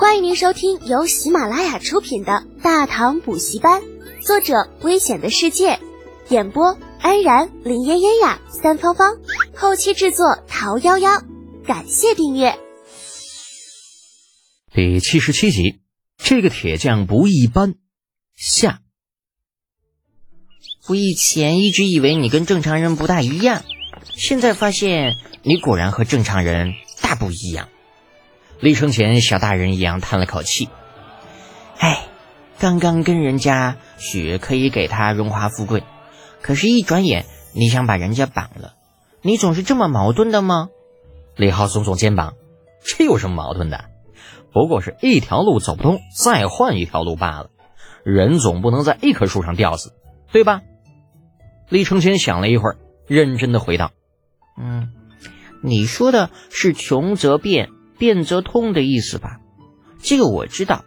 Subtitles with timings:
[0.00, 3.82] 欢迎您收听由喜马拉雅出品的《大唐补习班》，
[4.26, 5.78] 作者：危险的世界，
[6.30, 9.18] 演播：安然、林嫣嫣呀、三芳芳，
[9.54, 11.22] 后期制作：桃夭夭。
[11.66, 12.58] 感谢订阅。
[14.72, 15.82] 第七十七集，
[16.16, 17.74] 这个铁匠不一般。
[18.34, 18.80] 下，
[20.88, 23.64] 我以前一直以为你跟正常人不大一样，
[24.16, 26.72] 现在发现你果然和正常人
[27.02, 27.68] 大不一样。
[28.60, 30.68] 李承前小大人一样叹了口气
[31.80, 32.06] ：“哎，
[32.58, 35.82] 刚刚跟人家许可以给他荣华富贵，
[36.42, 38.74] 可是，一转眼你想把人家绑了，
[39.22, 40.68] 你总是这么矛盾的吗？”
[41.36, 42.34] 李浩耸耸肩膀
[42.84, 43.86] ：“这有什么矛盾的？
[44.52, 47.50] 不过是一条路走不通，再换一条路罢了。
[48.04, 49.94] 人总不能在一棵树上吊死，
[50.32, 50.60] 对吧？”
[51.70, 53.92] 李承前想了一会儿，认真的回道
[54.60, 54.90] ：“嗯，
[55.62, 59.40] 你说的是穷则变。”变则通的意思吧，
[60.02, 60.86] 这个我知道，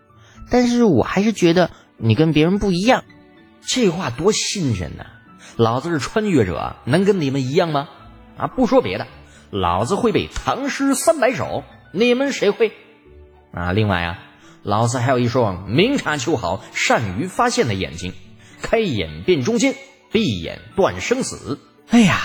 [0.49, 3.03] 但是我还是觉得你跟别人不一样。
[3.61, 5.05] 这话多新鲜呐！
[5.55, 7.87] 老子是穿越者，能跟你们一样吗？
[8.35, 9.05] 啊，不说别的，
[9.51, 12.73] 老子会背唐诗三百首，你们谁会？
[13.53, 14.19] 啊，另外啊，
[14.63, 18.13] 老子还有一双明察秋毫、善于发现的眼睛，
[18.63, 19.75] 开眼辨中间，
[20.11, 21.59] 闭眼断生死。
[21.89, 22.17] 哎呀，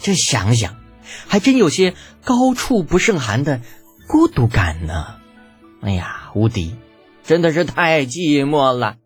[0.00, 0.74] 这想想，
[1.28, 3.60] 还真有些高处不胜寒的。
[4.06, 5.20] 孤独感呢？
[5.80, 6.76] 哎呀，无敌，
[7.24, 8.96] 真的是太寂寞了。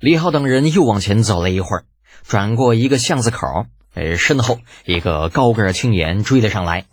[0.00, 1.84] 李浩等人又往前走了一会儿，
[2.24, 6.86] 转过一个巷子口，呃，身后一个高个青年追了上来。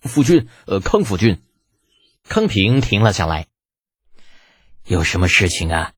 [0.00, 1.40] 夫君，呃，康夫君。
[2.28, 3.46] 康平停了下来。
[4.86, 5.92] 有什么事情啊？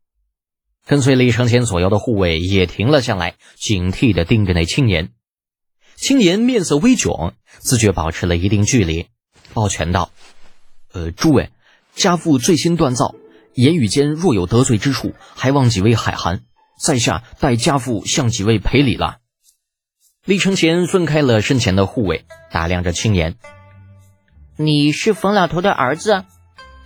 [0.86, 5.12] 跟随李承前左右的护卫也停了下来，警惕的盯着那青年。
[5.96, 9.06] 青年面色微窘，自觉保持了一定距离，
[9.54, 10.10] 抱拳道。
[10.94, 11.50] 呃，诸位，
[11.96, 13.16] 家父最新锻造，
[13.52, 16.42] 言语间若有得罪之处，还望几位海涵。
[16.80, 19.18] 在下代家父向几位赔礼了。
[20.24, 23.34] 李承前分开了身前的护卫，打量着青年
[24.56, 26.24] ：“你是冯老头的儿子？”“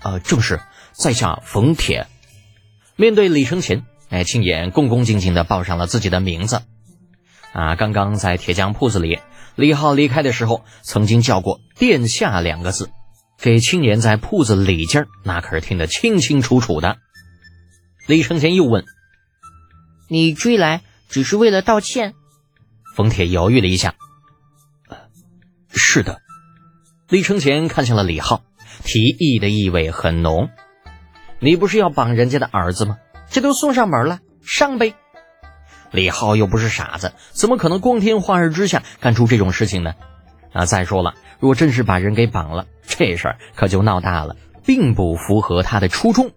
[0.03, 0.61] 呃，正是，
[0.93, 2.07] 在下冯铁。”
[2.97, 6.63] 面对李承前，哎，青年恭恭敬敬地报上了自己的名字。
[7.53, 9.21] 啊，刚刚在铁匠铺子里，
[9.55, 12.91] 李浩离开的时候，曾经叫过“殿下”两个字。
[13.41, 16.99] 给青年在铺子里间那可是听得清清楚楚的。
[18.07, 18.85] 李承前又问
[20.09, 22.15] ：“你追来只是为了道歉？”
[22.97, 23.95] 冯铁犹豫了一下
[25.71, 26.21] ：“是的。”
[27.09, 28.43] 李承前看向了李浩，
[28.83, 30.51] 提议的意味很浓
[31.39, 32.99] ：“你不是要绑人家的儿子吗？
[33.31, 34.95] 这都送上门了，上呗。”
[35.93, 39.95] 李浩又不是傻子，怎么可能光天化日之下干出这种事情呢？
[40.53, 46.33] 啊，再说了，若真是把人给绑了，这事儿可就闹大了，并不符合他的初衷。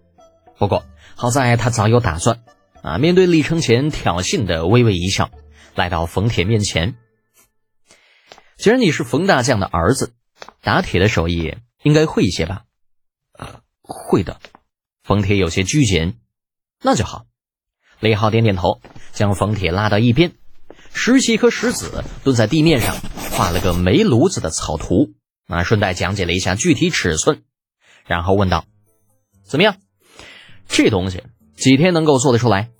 [0.58, 0.84] 不过
[1.16, 2.44] 好在他早有打算，
[2.82, 5.30] 啊，面对李承前挑衅的微微一笑，
[5.74, 6.94] 来到冯铁面前。
[8.56, 10.12] 既然你是冯大将的儿子，
[10.62, 12.64] 打铁的手艺应该会一些吧？
[13.32, 14.38] 呃，会的。
[15.02, 16.16] 冯铁有些拘谨。
[16.80, 17.26] 那就好。
[17.98, 18.80] 李浩点点头，
[19.12, 20.32] 将冯铁拉到一边。
[20.94, 22.94] 拾起一颗石子，蹲在地面上
[23.30, 25.10] 画了个煤炉子的草图，
[25.48, 27.42] 啊，顺带讲解了一下具体尺寸，
[28.06, 28.64] 然后问道
[29.42, 29.76] ：“怎么样？
[30.68, 31.24] 这东西
[31.56, 32.70] 几天能够做得出来？”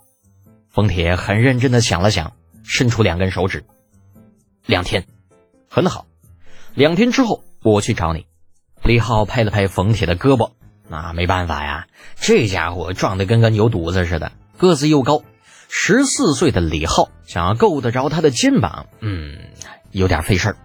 [0.69, 3.65] 冯铁很认真的想了想，伸出两根手指
[4.65, 5.05] ：“两天，
[5.69, 6.05] 很好。
[6.73, 8.25] 两天之后我去找你。”
[8.83, 10.51] 李浩拍了拍冯铁的胳膊
[10.89, 11.87] ：“那没办法呀，
[12.19, 15.23] 这家伙壮得跟个牛犊子似的，个子又高。”
[15.75, 19.39] 十四岁的李浩想要够得着他的肩膀，嗯，
[19.89, 20.57] 有点费事儿。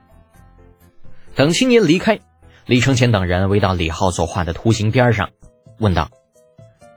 [1.34, 2.20] 等青年离开，
[2.66, 5.30] 李承前等人围到李浩所画的图形边上，
[5.78, 6.10] 问道：“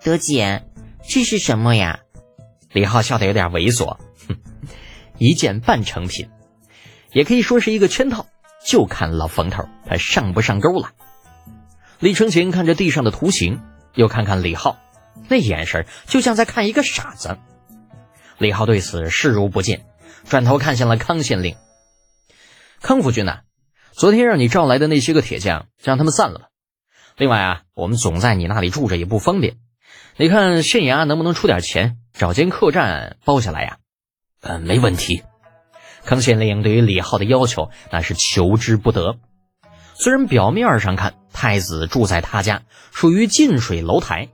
[0.04, 0.68] 德简，
[1.08, 2.02] 这是什么呀？”
[2.74, 4.38] 李浩笑得有点猥琐，哼，
[5.18, 6.30] 一件半成品，
[7.14, 8.28] 也可以说是一个圈套，
[8.64, 10.90] 就看老冯头他上不上钩了。
[12.00, 13.62] 李承前看着地上的图形，
[13.96, 14.78] 又看看李浩，
[15.30, 17.38] 那眼神就像在看一个傻子。
[18.41, 19.85] 李浩对此视如不见，
[20.28, 21.58] 转头看向了康县令。
[22.82, 23.41] 康夫君呐，
[23.91, 26.46] 昨天让你召来的那些个铁匠，让他们散了吧。
[27.17, 29.58] 另外啊，我们总在你那里住着也不方便，
[30.17, 33.78] 你看县衙能不能出点钱，找间客栈包下来呀？
[34.41, 35.22] 呃，没问题。
[36.03, 39.20] 康县令对于李浩的要求那是求之不得。
[39.94, 44.29] 虽然表面上看太子住在他家，属于近水楼台。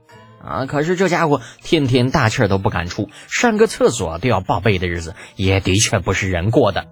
[0.48, 0.66] 啊！
[0.66, 6.86] 可是这家伙天天大气都不敢出，上个厕所都要报备的日子，也的确不是人过的。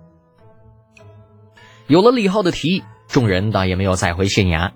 [1.87, 4.73] 有了李浩的提议，众人倒也没有再回县衙，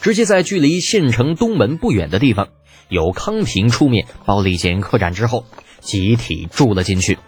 [0.00, 2.48] 直接在距离县城东门不远的地方，
[2.88, 5.44] 由康平出面包了一间客栈之后，
[5.80, 7.18] 集体住了进去。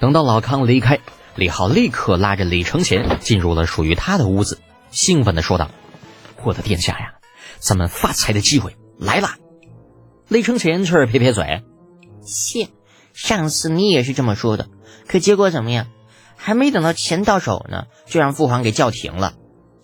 [0.00, 0.98] 等到老康离开，
[1.36, 4.58] 李浩立刻拉着李承前进入了属于他的屋子，
[4.90, 5.70] 兴奋地说道
[6.42, 7.14] ：“我的殿下呀，
[7.58, 9.28] 咱们发财的机会来了！”
[10.28, 11.62] 李承前却是撇撇嘴
[12.24, 12.68] ：“切，
[13.12, 14.68] 上次你也是这么说的，
[15.06, 15.88] 可结果怎么样？
[16.36, 19.34] 还没等到钱到手呢，就让父皇给叫停了。”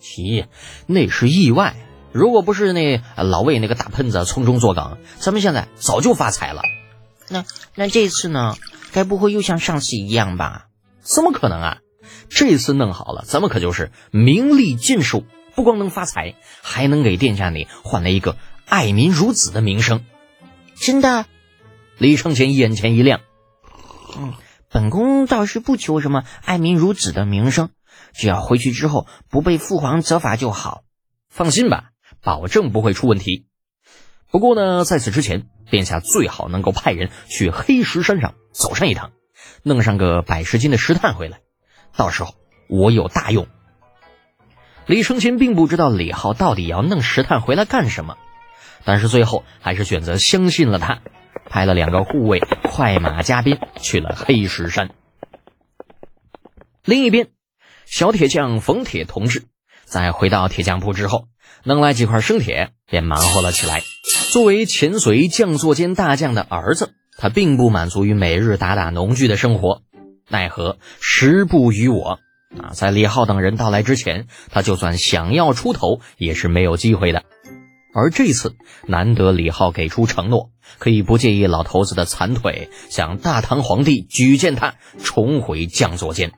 [0.01, 0.47] 咦，
[0.87, 1.75] 那是意外。
[2.11, 6.63] 如果不是那老魏那个大喷子从中作梗，咱们现在早就发财了。
[7.29, 7.45] 那
[7.75, 8.55] 那这次呢？
[8.91, 10.65] 该不会又像上次一样吧？
[11.01, 11.77] 怎么可能啊！
[12.27, 16.33] 这次弄好了，咱们可就是名利尽收，不光能发财，
[16.63, 18.35] 还能给殿下你换来一个
[18.65, 20.03] 爱民如子的名声。
[20.81, 21.25] 真的？
[21.97, 23.21] 李承前眼前一亮。
[24.17, 24.33] 嗯，
[24.69, 27.69] 本宫倒是不求什么爱民如子的名声。
[28.13, 30.83] 只要回去之后不被父皇责罚就好，
[31.29, 31.91] 放心吧，
[32.23, 33.45] 保证不会出问题。
[34.31, 39.11] 不过呢，在此之前，殿下最好能够派人去黑石山上走上一趟，
[39.63, 41.41] 弄上个百十斤的石炭回来，
[41.95, 42.33] 到时候
[42.67, 43.47] 我有大用。
[44.85, 48.17] 李承前并不知道李浩到底要弄石炭回来干什么，
[48.85, 50.99] 但是最后还是选择相信了他，
[51.45, 54.89] 派了两个护卫快马加鞭去了黑石山。
[56.85, 57.27] 另一边。
[57.85, 59.45] 小铁匠冯铁同志
[59.83, 61.27] 在回到铁匠铺之后，
[61.63, 63.81] 弄来几块生铁，便忙活了起来。
[64.29, 69.81] 作为前隋匠作间大将的儿子，他并不满足于每日打打农具的生活，
[70.27, 72.19] 奈何时不与我
[72.61, 72.69] 啊！
[72.73, 77.23] 在李浩等人到来之前，他就算想要出头，也是没有机会的。
[77.93, 78.55] 而这次
[78.87, 86.31] 难得李浩给出承诺，可以不介意老头子的残腿，向大唐皇帝举荐他重回将作监。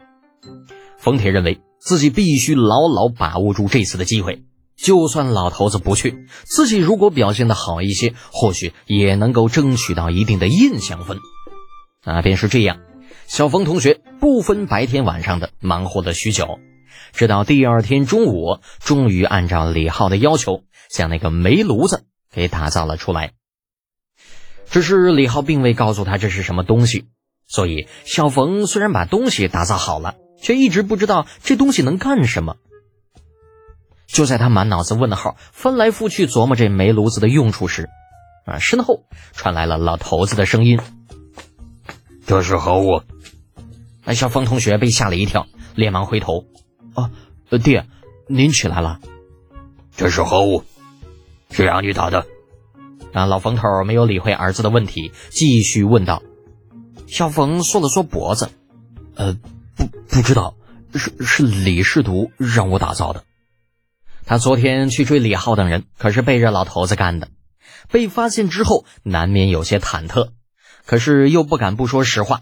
[0.97, 4.43] 冯铁认为自己必须牢牢把握住这次的机会，
[4.77, 11.17] 就算老头子不去，自己如果表现的好一些，或许也能够争取到一定的印象分。
[12.05, 12.79] 那便是这样，
[13.27, 16.59] 小冯同学不分白天晚上的忙活了许久，
[17.13, 23.31] 直到第二天中午，终于按照李浩的要求，将那个煤炉子给打造了出来。
[24.69, 27.05] 只是李浩并未告诉他这是什么东西，
[27.47, 30.15] 所以小冯虽然把东西打造好了。
[30.41, 32.57] 却一直不知道这东西能干什么。
[34.07, 37.89] 就在他满脑子问号、翻来覆去琢磨这煤炉子的用处时，
[38.45, 39.03] 啊，身后
[39.33, 40.79] 传来了老头子的声音
[42.25, 43.03] ：“这是何物？”
[44.03, 45.45] 哎，小冯同学被吓了一跳，
[45.75, 46.45] 连忙回头
[46.95, 47.11] ：“啊，
[47.63, 47.85] 爹，
[48.27, 48.99] 您起来了。
[49.95, 50.63] ”“这是何物？
[51.51, 52.25] 是让你打的？”
[53.13, 56.23] 啊，老冯头没有理会儿子的问题，继续问道。
[57.07, 58.49] 小冯缩了缩脖子
[59.15, 59.37] ：“呃。”
[59.73, 60.55] 不不知道，
[60.93, 63.23] 是是李世独让我打造的。
[64.25, 67.29] 他昨天去追李浩等人，可是背着老头子干的。
[67.89, 70.31] 被发现之后，难免有些忐忑，
[70.85, 72.41] 可是又不敢不说实话。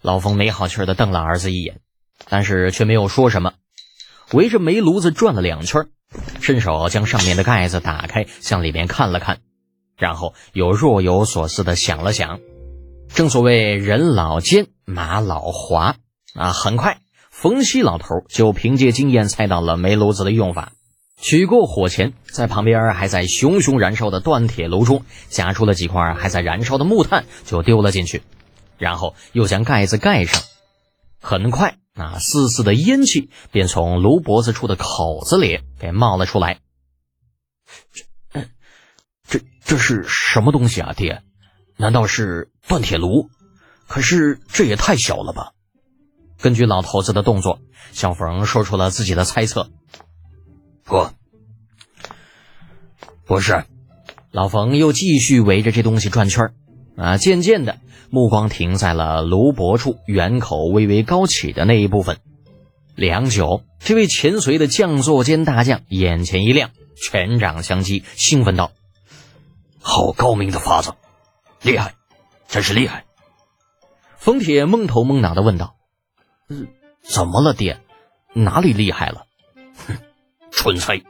[0.00, 1.80] 老冯没好气的瞪了儿子一眼，
[2.28, 3.52] 但是却没有说什么，
[4.32, 5.86] 围着煤炉子转了两圈，
[6.40, 9.38] 伸手将上面的盖子打开，向里面看了看，
[9.96, 12.40] 然后又若有所思的想了想。
[13.12, 15.96] 正所谓人老奸，马老滑。
[16.36, 16.52] 啊！
[16.52, 16.98] 很快，
[17.30, 20.72] 冯西老头就凭借经验猜到了煤炉子的用法，
[21.16, 28.22] 取过火钳，在旁边还在熊熊燃烧的锻铁炉中夹出了几块还在燃烧的木炭，就丢了进去，
[28.78, 30.42] 然后又将盖子盖上。
[31.26, 36.60] 很快，那丝丝的烟气便从炉脖子处的口子里给冒了出来。
[37.94, 38.42] 这，
[39.26, 41.22] 这这是什么东西啊，爹？
[41.78, 43.30] 难道是锻铁炉？
[43.86, 45.52] 可是这也太小了吧！
[46.38, 47.58] 根据老头子的动作，
[47.90, 49.70] 小冯说出了自己的猜测。
[50.84, 51.08] 不，
[53.24, 53.64] 不是。
[54.30, 56.52] 老冯又继续围着这东西转圈
[56.96, 57.78] 啊，渐渐的，
[58.10, 62.18] 目光停在了炉脖处圆口微微高起的那一部分。
[62.94, 68.70] 良久，这位前隋的将座间大将眼前一亮，拳掌相击，兴奋道
[69.82, 70.94] ：“好高明的法子，
[71.62, 71.94] 厉害，
[72.46, 73.04] 真是厉害！”
[74.16, 75.74] 冯铁蒙头蒙脑的问道。
[76.48, 76.68] 嗯
[77.02, 77.80] 怎么了，爹？
[78.32, 79.26] 哪里厉害了？
[79.86, 79.98] 哼，
[80.50, 81.02] 蠢材！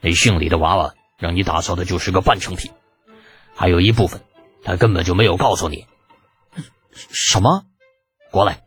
[0.00, 2.70] 那姓李的娃娃让你打造的就是个半成品，
[3.54, 4.22] 还有一部分
[4.66, 5.86] 他根本就没有告诉你。
[6.92, 7.62] 什么？
[8.32, 8.62] 过来，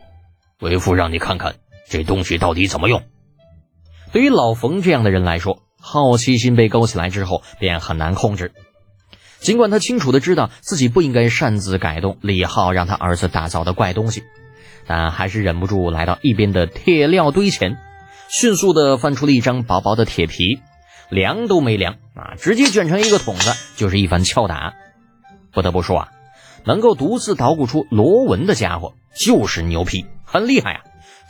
[0.61, 1.55] 为父让你看看
[1.89, 3.03] 这东西到底怎么用。
[4.13, 8.53] 对于老冯这样的人来说，好奇心被勾起来之后便很难控制。
[9.39, 14.23] 尽管他清楚的知道自己不应该擅自改动李浩让他儿子打造的怪东西。
[14.87, 17.77] 但还是忍不住来到一边的铁料堆前，
[18.29, 20.61] 迅速的翻出了一张薄薄的铁皮，
[21.09, 24.73] 量都没量啊，直接卷成一个筒子，就是一番敲打。
[25.51, 26.11] 不得不说啊，
[26.65, 30.81] 能够独自捣鼓出螺纹的家伙就是牛皮，很厉害啊！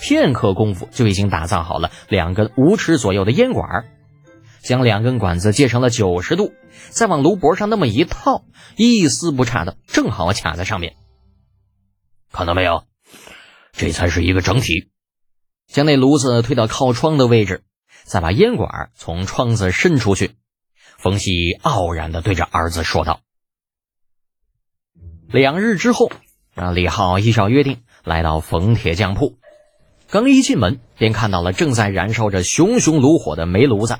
[0.01, 3.85] 片刻功夫就已经打造好了两根五尺左右的烟管，
[4.61, 6.53] 将两根管子接成了九十度，
[6.89, 8.45] 再往炉脖上那么一套，
[8.77, 10.95] 一丝不差的正好卡在上面。
[12.31, 12.83] 看到没有？
[13.73, 14.89] 这才是一个整体。
[15.67, 17.63] 将那炉子推到靠窗的位置，
[18.03, 20.35] 再把烟管从窗子伸出去。
[20.97, 23.21] 冯熙傲然地对着儿子说道。
[25.31, 26.11] 两日之后，
[26.55, 29.37] 让李浩依照约定来到冯铁匠铺。
[30.09, 33.99] 刚一进门，便看到了正在燃烧着熊熊炉火的煤炉子，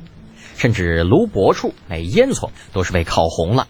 [0.57, 3.67] 甚至炉脖处那烟囱都是被烤红了。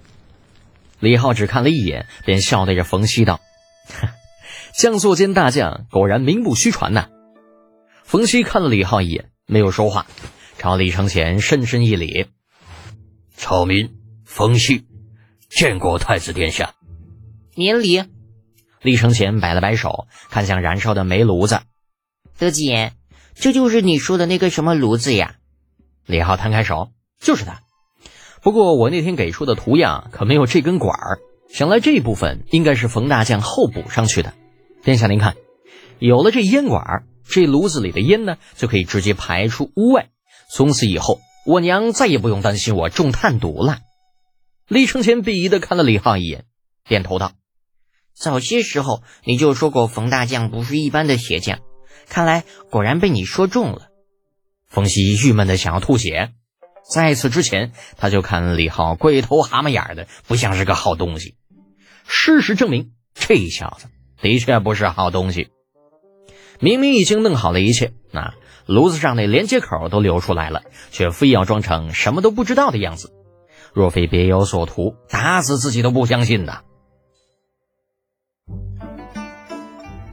[1.01, 3.41] 李浩只看了一眼，便笑对着冯熙道
[4.73, 7.09] ：“将作间大将果然名不虚传呐。”
[8.05, 10.05] 冯熙看了李浩一眼，没有说话，
[10.57, 12.27] 朝李承前深深一礼
[13.35, 14.85] ：“草民冯熙，
[15.49, 16.73] 见过太子殿下。”
[17.59, 18.05] 免礼。
[18.81, 21.59] 李承前摆了摆手，看向燃烧的煤炉子。
[22.37, 22.93] 德姐，
[23.35, 25.35] 这就是你说的那个什么炉子呀？
[26.05, 27.59] 李浩摊开手，就是它。
[28.41, 31.19] 不过我那天给出的图样可没有这根管儿，
[31.53, 34.33] 想来这部分应该是冯大将后补上去的。
[34.81, 35.35] 殿下您看，
[35.99, 40.07] 有了这烟管儿，这炉子里的烟呢就可以直接排出屋外。
[40.49, 43.79] 从此以后，我娘再也不用担心我中炭毒了。
[44.69, 46.45] 李承前鄙夷的看了李浩一眼，
[46.87, 47.33] 点头道。
[48.19, 51.59] 早些时候你就说过冯大将不是一般的鞋匠，
[52.09, 53.87] 看来果然被你说中了。
[54.67, 56.33] 冯熙郁闷的想要吐血，
[56.91, 61.37] 在此之前他就看李浩龟头蛤蟆眼的，不像是个好东西。
[62.05, 63.87] 事实证明，这小子
[64.21, 65.47] 的确不是好东西。
[66.59, 68.33] 明明已经弄好了一切，那
[68.65, 73.13] 炉子上那连接口都流出来了，却非要装成什么都不知道的样子。
[73.73, 76.65] 若非别有所图，打死自己都不相信的。